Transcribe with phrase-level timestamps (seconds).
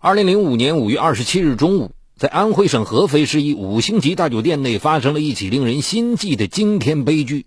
[0.00, 7.46] 二零零五年五月二十七日中午，在安徽省合肥市一五星级大酒店内发生了一起令人心悸的惊天悲剧。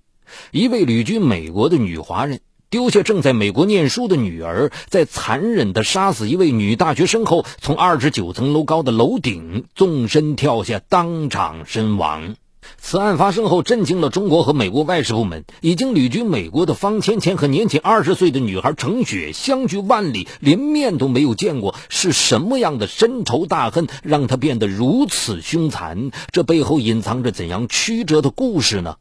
[0.51, 12.35] 一位旅居美国的女华人丢下正在美国念书的女儿，在残忍地杀死一位女大学生后，从二十九层楼高的楼顶纵身跳下，当场身亡。
[12.77, 15.45] 此案发生后，震惊了中国和美国外事部门。
[15.61, 21.75] 已经旅居美国的方芊芊和年仅二十岁的女孩程雪相距万里，连面都没有见过。
[21.89, 26.11] 是什么样的深仇大恨，让她变得如此凶残？
[26.31, 28.95] 这背后隐藏着怎样曲折的故事呢？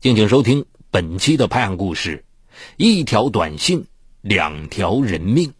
[0.00, 2.24] 敬请收听本期的拍案故事：
[2.76, 3.86] 一条短信，
[4.20, 5.52] 两条人命。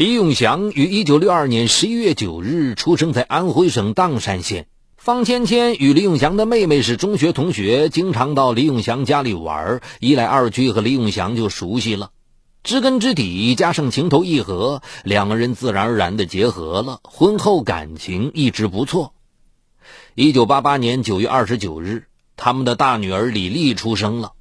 [0.00, 4.66] 李永祥于一九六二年十一月九日出生在安徽省砀山县。
[4.96, 12.12] 方芊芊与李永祥的妹妹是中学同学，经常到李永祥家里玩，一来二去和李永祥就熟悉了，
[12.62, 17.00] 知根知底，加上情投意合，两个人自然而然的结合了。
[17.02, 19.12] 婚后感情一直不错。
[20.14, 22.04] 一九八八年九月二十九日，
[22.38, 24.32] 他们的大女儿李丽出生了。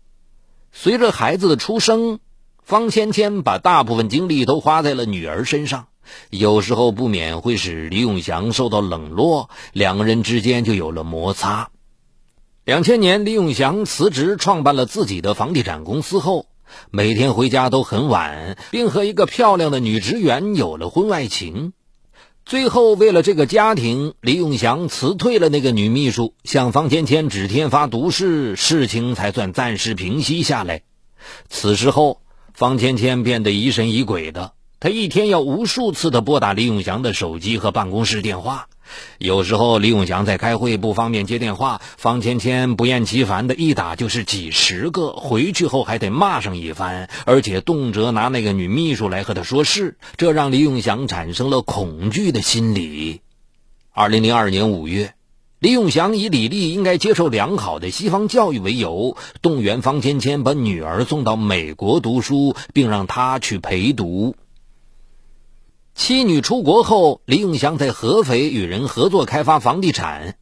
[0.72, 2.20] 随着孩子的出生，
[2.70, 5.88] 方芊芊把大部分精力都花在了女儿身上，
[6.30, 11.72] 有时候不免会使李永祥受到冷落，两个人之间就有了摩擦。
[12.66, 16.46] 两千年，李永祥辞职创办了自己的房地产公司后，
[16.92, 21.74] 每天回家都很晚，并和一个漂亮的女职员有了婚外情。
[22.46, 30.84] 最后，为了这个家庭，李永祥辞退了那个女秘书，向方芊芊指天发毒誓，事情才算暂时平息下来。
[31.50, 32.22] 此时后。
[32.54, 38.68] 方芊芊变得疑神疑鬼的，她一天要无数次的拨打李永祥的手机和办公室电话。
[39.20, 53.22] 有时候李永祥在开会不方便接电话，方芊芊不厌其烦的一打就是几十个，回去后还得骂上一番，而且动辄拿那个女秘书来和他说事，这让李永祥产生了恐惧的心理。
[53.92, 55.14] 二零零二年五月。
[55.60, 64.38] 李永祥以李丽应该接受良好的西方教育为由，动员方芊芊把女儿送到美国读书，并让她去陪读。
[65.96, 70.38] 妻女出国后，李永祥在合肥与人合作开发房地产。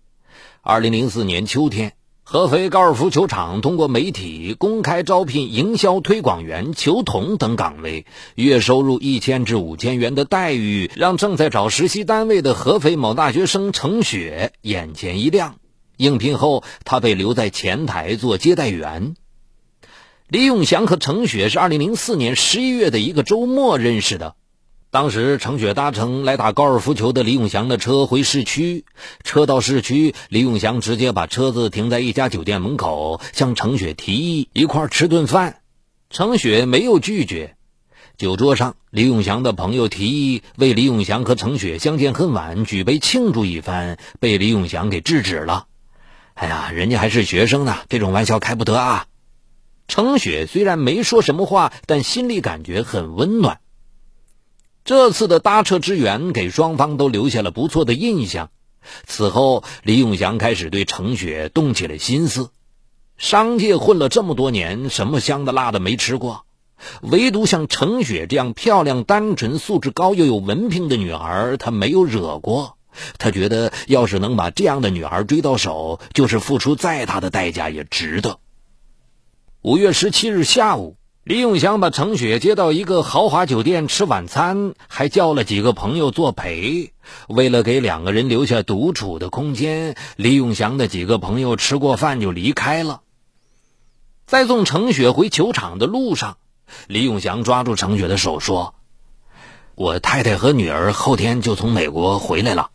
[0.61, 1.96] 二零零四年秋天。
[2.29, 8.05] 合肥高尔夫球场通过媒体公开招聘营销推广员、球童等岗位，
[8.35, 15.55] 月收入一千至五千元的待遇，让正在找实习单位的合肥某大学生程雪眼前一亮。
[15.95, 19.15] 应聘后，他被留在前台做接待员。
[20.27, 24.35] 李永祥和程雪是二零零四年十一月的一个周末认识的。
[24.97, 28.83] 当时，程雪搭乘来打高尔夫球的李永祥的车回市区。
[29.23, 35.59] 车到市区，李永祥直接把车子停在一家酒店门口，向程雪提议一块吃顿饭。
[36.09, 37.57] 程雪没有拒绝。
[38.17, 45.67] 酒桌上，李永祥的朋友提议为李永祥和程雪相见恨晚举杯庆祝一番，被李永祥给制止了。
[46.33, 49.05] 哎呀，人家还是学生呢，这种玩笑开不得啊！
[49.87, 53.59] 程雪虽然没说什么话，但心里感觉很温暖。
[54.87, 58.51] 这次的搭车之缘给双方都留下了不错的印象。
[59.05, 62.51] 此后，李永祥开始对程雪动起了心思。
[63.17, 66.45] 商界混了这么多年，什么香的辣的没吃过，
[67.01, 72.77] 唯独像程雪这样漂亮、单纯、素质高又有文凭的女孩，他没有惹过。
[73.17, 78.39] 他觉得，要是能把这样的女孩追到手，就是付出再大的代价也值得。
[79.63, 80.95] 五月十七日下午。
[81.27, 86.93] 李永祥把程雪接到一个豪华酒店吃晚餐，还叫了几个朋友作陪。
[87.27, 93.01] 为了给两个人留下独处的空间，李永祥的几个朋友吃过饭就离开了。
[94.25, 96.37] 在送程雪回球场的路上，
[96.87, 98.75] 李永祥抓住程雪的手说
[99.75, 102.69] ：“我太太和女儿后天就从美国回来了。”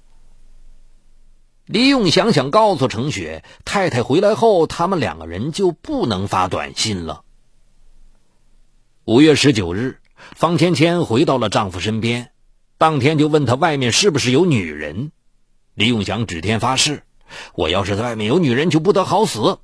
[1.65, 7.23] 李永祥想告诉程雪，太太回来后，他们两个人就不能发短信了。
[9.05, 9.99] 五月十九日，
[10.37, 12.31] 方芊芊回到了丈夫身边，
[12.79, 15.11] 当天就问他外面是不是有女人。
[15.75, 17.03] 李永祥指天发誓
[17.57, 19.59] ：“我要是在外面有女人，就不得好死。”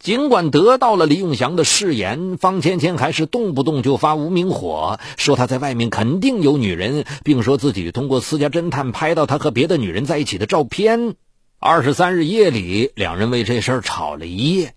[0.00, 11.14] 尽管得到了李永祥的誓言，方芊芊还是动不动就发无名火，说他在外面肯定有女人，并说自己通过私家侦探拍到他和别的女人在一起的照片。
[11.60, 14.74] 二十三日夜里，两人为这事儿吵了一夜。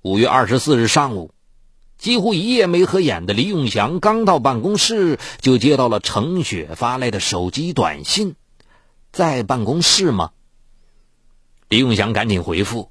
[0.00, 1.30] 五月二十四日上午。
[2.04, 8.36] 几乎一夜没合眼的李永祥刚到办公室，就接到了程雪发来的手机短信
[9.10, 10.32] ：“在办公室吗？”
[11.70, 12.90] 李永祥赶紧回复：“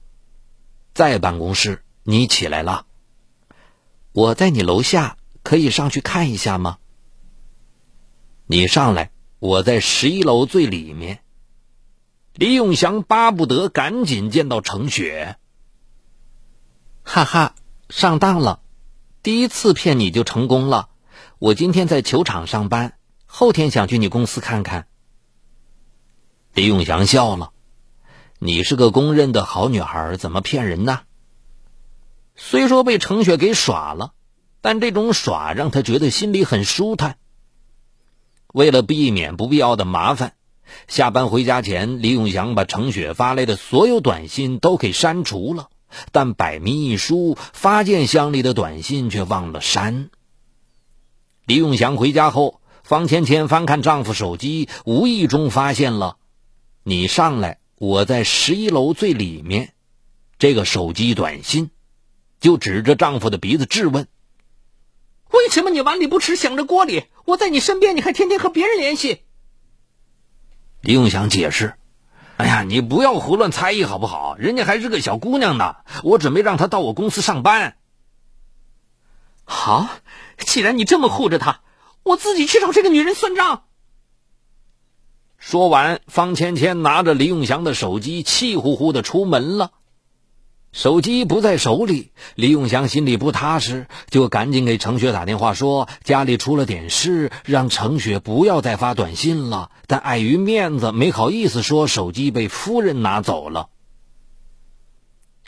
[0.96, 2.88] 在办公室，你起来了。
[4.14, 6.80] 我在你楼下，可以上去看一下吗？
[8.48, 11.20] 你上来，我在十一楼最里面。
[12.34, 15.38] 李永祥巴不得赶紧见到程雪。
[17.04, 17.54] 哈哈，
[17.90, 18.60] 上当了，
[19.24, 20.90] 第一次骗你就成功了。
[21.40, 24.88] 我今天在球场上班，后天想去你公司看看。
[26.54, 27.54] 李永祥笑了
[28.38, 31.04] ：“你是个公认的好女孩，怎么骗人呢？”
[32.36, 34.12] 虽说被程雪给耍了，
[34.60, 37.16] 但这种耍让他觉得心里很舒坦。
[38.54, 40.34] 为了避免不必要的麻烦，
[40.90, 45.70] 下班回家前，李永祥把程雪发来的所有短信都给删除了，
[46.12, 50.10] 但百密一疏，发件箱里的短信却忘了删。
[51.46, 56.18] 李永祥回家后，方芊芊翻看丈夫手机，无意中发现了
[56.84, 59.74] ：“你上来，我在十一楼最里面。”
[60.40, 61.70] 这个手机短信。
[62.40, 64.06] 就指着丈夫的鼻子质问
[65.32, 67.06] ：“为什么你碗里不吃想着锅里？
[67.24, 69.22] 我在你身边，你还天天和别人联系？”
[70.84, 71.76] 李永祥解释
[72.44, 74.36] ：“哎呀，你不要胡乱猜疑好不好？
[74.36, 77.78] 人家还是个小姑娘呢，我准备让她到我公司上班。”
[79.48, 79.88] 好，
[80.38, 81.62] 既然你这么护着她，
[82.04, 83.64] 我自己去找这个女人算账。
[85.38, 89.72] 说完，方芊芊拿着李永祥的手机，气呼呼的出门了。
[90.74, 99.70] 手机不在手里，李永祥心里不踏实，就赶紧给程雪打电话说家里出了点事，让程雪不要再发短信了。
[99.86, 103.70] 但碍于面子，没好意思说手机被夫人拿走了。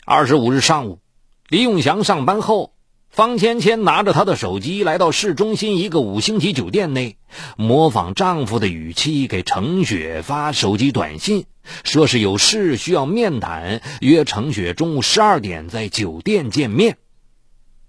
[0.04, 1.00] 二十五日上午，
[1.48, 2.75] 李永祥上班后。
[3.16, 7.16] 方芊芊拿着她的手机来到市中心一个五星级酒店内，
[7.56, 11.46] 模仿丈夫的语气给程雪发手机短信，
[11.82, 16.98] 说是有事需要面谈，约程雪中午十二点在酒店见面。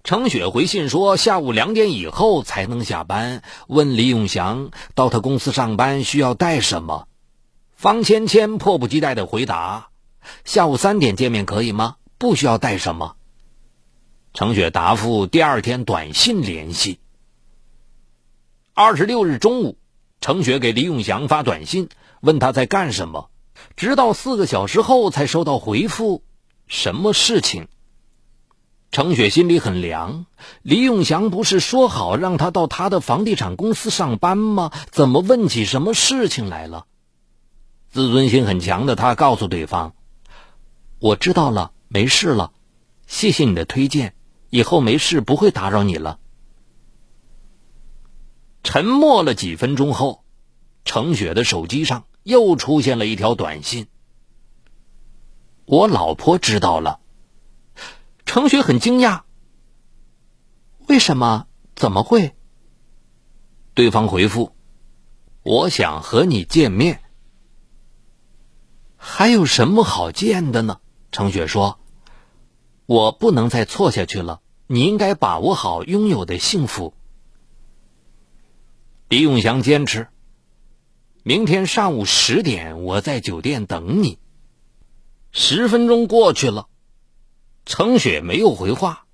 [0.02, 7.06] 程雪回信说下午两点以后才能下班，问李永祥到他公司上班需要带什么。
[7.76, 9.88] 方芊芊迫不及待的回答
[10.46, 11.96] ：“下午三点见面可以吗？
[12.16, 13.16] 不需要带什么。”
[14.34, 17.00] 程雪答复：第二天短信联系。
[18.74, 19.78] 二十六日中午，
[20.20, 21.88] 程雪给李永祥发短信，
[22.20, 23.30] 问他在干什么，
[23.74, 26.22] 直到四个小时后才收到回复。
[26.68, 27.66] 什么事情？
[28.92, 30.26] 程雪心里很凉。
[30.62, 34.70] 李永祥不是说好让他到他的房地产公司上班吗？
[34.90, 36.86] 怎么问起什么事情来了？
[37.90, 39.94] 自尊心很强的他告诉对方
[41.00, 42.52] ：“我知道了，没事了，
[43.06, 44.14] 谢谢你的推荐。”
[44.50, 46.18] 以后没事，不会打扰你了。
[48.62, 50.24] 沉默了几分钟后，
[50.84, 53.86] 程雪的手机上又出现了一条短信。
[55.64, 57.00] 我老婆知道了。
[58.24, 59.22] 程雪很惊讶。
[60.86, 61.46] 为什么？
[61.74, 62.34] 怎么会？
[63.74, 64.54] 对方回复
[65.44, 67.00] ：“我想和你见面。”
[68.96, 70.80] 还有什么好见的呢？
[71.12, 71.78] 程雪说。
[72.88, 76.94] 我不能再错下去了，你应该把握好拥有的幸福。
[79.10, 80.08] 李永祥坚持，
[81.22, 84.16] 明天上午十点我在酒店等你。
[85.32, 86.68] 十分钟过去了，
[87.66, 89.04] 程雪没有回话。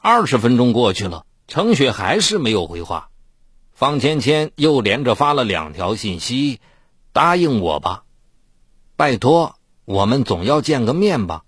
[0.00, 3.10] 二十分钟过去了，程雪还是没有回话。
[3.70, 6.58] 方芊芊又连着发了两条信息
[7.14, 8.02] ：“答应我吧，
[8.96, 11.44] 拜托，我们总要见个面吧。”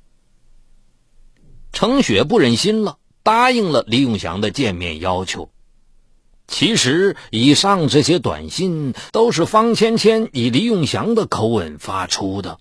[1.80, 5.48] 程雪不忍心了，答应了李永祥的见面要求。
[6.46, 12.58] 其实，以上这些短信都是方芊芊以李永祥的口吻发出的。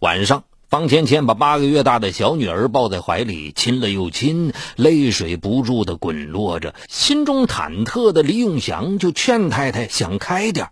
[0.00, 6.74] 晚上，方芊芊把八个月大的小女儿抱在怀里，亲了又亲，泪水不住的滚落着。
[6.88, 10.70] 心中忐忑的李永祥就劝太太想开点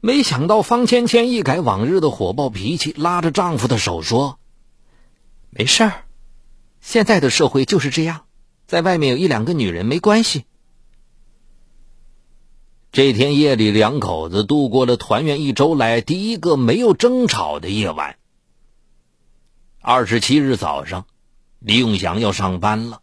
[0.00, 4.38] 没想到方芊芊一改往日的火爆脾气，拉着丈夫的手说。
[5.58, 6.04] 没事儿，
[6.82, 8.26] 现在的社会就是这样，
[8.66, 10.44] 在外面有一两个女人没关系。
[12.92, 18.18] 这天夜里，两口子度过了团圆一周来第一个没有争吵的夜晚。
[19.80, 21.06] 二十七日早上，
[21.58, 23.00] 李永祥要上班了，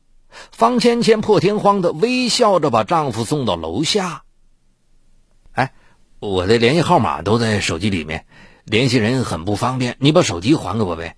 [0.51, 4.25] 方芊芊破天荒的微笑着把丈夫送到楼下。
[5.53, 5.73] 哎，
[6.19, 8.27] 我的联系号码都在手机里面，
[8.63, 11.17] 联系人很不方便，你把手机还给我呗。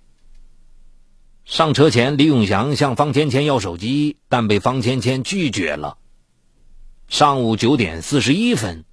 [1.46, 5.96] 上车前，李永祥向方芊芊要手机，但被方芊芊拒绝了。
[7.06, 8.84] 上午九点四十一分，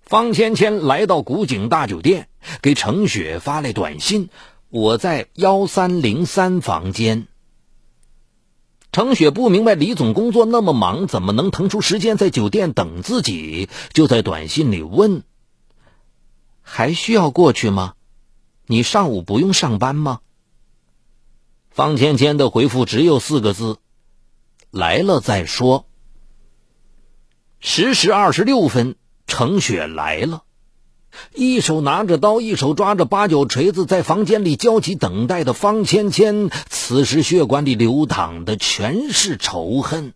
[0.00, 2.28] 方芊芊来到古井大酒店，
[2.62, 4.28] 给程雪发来短信
[4.70, 7.26] ：“我在幺三零三房间。”
[8.92, 13.68] 程雪不明白李总工作那么忙，怎么能腾出时间在酒店等自己？
[13.92, 15.24] 就在短信里问
[16.62, 17.94] ：“还需要过去吗？
[18.66, 20.20] 你上午不用上班吗？”
[21.72, 23.78] 方芊芊的回复只有四个字
[24.70, 25.86] ：“来了再说。”
[27.60, 30.42] 十时二十六分，程雪来了。
[31.34, 40.12] 一手拿着刀，一手抓着八九锤子，在房间里焦急等待的方芊芊，此时血管里流淌的全是仇恨。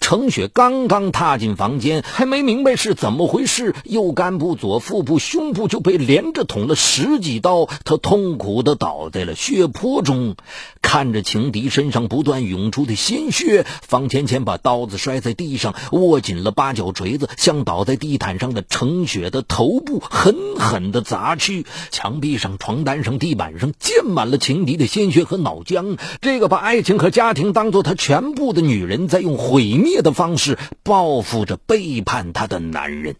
[0.00, 10.36] 程雪刚刚踏进房间，还没明白是怎么回事，右肝部、左腹部、胸部就被连着捅了十几刀，她痛苦的倒在了血泊中。
[10.82, 21.64] 看着情敌身上不断涌出的鲜血，方芊芊把刀子摔在地上，握紧了八角锤子，向倒在地毯上的程雪的头部狠狠的砸去。
[21.90, 25.98] 墙壁上、床单上、地板上溅满了情敌的鲜血和脑浆。
[26.20, 33.16] 这个把爱情和家庭当做她全部的女人，在用毁灭的方式报复着背叛她的男人。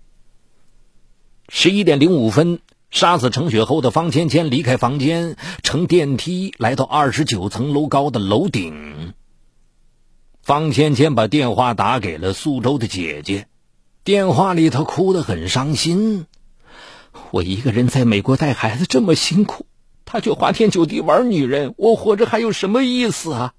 [1.51, 2.61] 十一点零五分。
[2.91, 9.13] 杀死程雪后的方芊芊离开房间，乘电梯来到二十九层楼高的楼顶。
[10.43, 13.47] 方芊芊把电话打给了苏州的姐姐，
[14.03, 16.27] 电话里她哭得很伤心。
[17.31, 19.67] 我一个人在美国带孩子这么辛苦，
[20.05, 23.55] 他却花天酒地玩女人，我活着还有什么意思啊？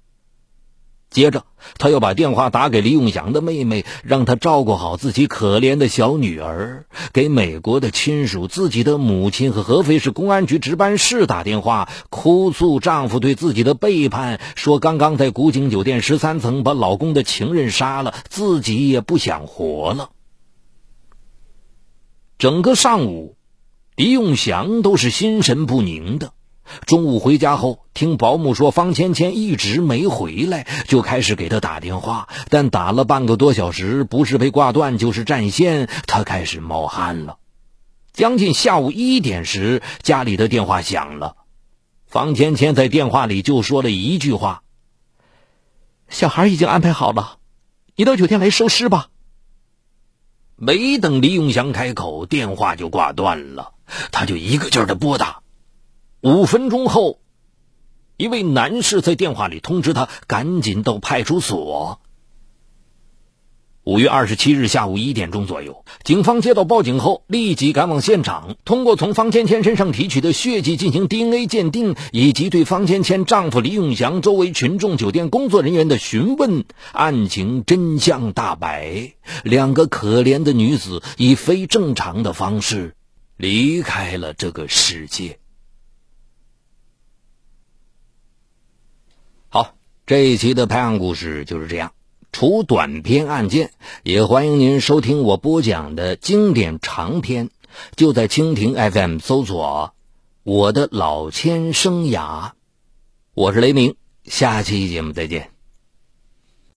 [1.12, 1.44] 接着，
[1.78, 6.86] 他又把电话打给李永祥的妹妹，让她照顾好自己可怜的小女儿。
[7.12, 20.10] 给美国的亲属、自己的母亲和合肥市公安局值班室打电话，哭诉丈夫对自己的背叛，说刚刚在古井酒店十三层把老公的情人杀了，自己也不想活了。
[22.38, 23.36] 整个上午，
[23.94, 26.32] 李永祥都是心神不宁的。
[26.86, 32.28] 中午回家后，听保姆说方芊芊一直没回来，就开始给他打电话。
[32.48, 37.38] 但打了半个多小时，不是被挂断就是占线，他开始冒汗了。
[38.12, 41.36] 将近下午一点时，家里的电话响了，
[42.06, 44.62] 方芊芊在电话里就说了一句话
[46.08, 47.38] ：“小孩已经安排好了，
[47.96, 49.08] 你到酒店来收尸吧。”
[50.56, 53.72] 没等李永祥开口，电话就挂断了，
[54.12, 55.41] 他就一个劲儿的拨打。
[56.22, 57.18] 五分钟后，
[58.16, 62.00] 一位男士在电话里通知他赶紧到派出所。
[63.82, 79.14] 五月二十七日下午一点钟左右，警方接到报警后，立即赶往现场，通过从方芊芊身上提取的血迹进行 DNA 鉴定，以及对方芊芊丈夫李永祥、周围群众、酒店工作人员的询问，案情真相大白。
[79.42, 82.94] 两个可怜的女子以非正常的方式
[83.36, 85.40] 离开了这个世界。
[90.04, 91.92] 这一期的拍案故事就是这样，
[92.32, 93.70] 除短篇案件，
[94.02, 97.50] 也欢迎您收听我播讲的经典长篇，
[97.94, 99.94] 就在蜻蜓 FM 搜索
[100.42, 102.50] “我的老千生涯”，
[103.32, 103.94] 我是雷鸣，
[104.24, 105.50] 下期节目再见。